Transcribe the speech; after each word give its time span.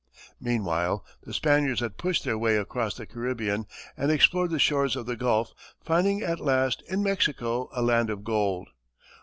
Meanwhile, 0.39 1.05
the 1.21 1.31
Spaniards 1.31 1.79
had 1.79 1.99
pushed 1.99 2.23
their 2.23 2.35
way 2.35 2.57
across 2.57 2.95
the 2.95 3.05
Caribbean 3.05 3.67
and 3.95 4.09
explored 4.09 4.49
the 4.49 4.57
shores 4.57 4.95
of 4.95 5.05
the 5.05 5.15
gulf, 5.15 5.53
finding 5.83 6.23
at 6.23 6.39
last 6.39 6.81
in 6.89 7.03
Mexico 7.03 7.69
a 7.71 7.83
land 7.83 8.09
of 8.09 8.23
gold. 8.23 8.69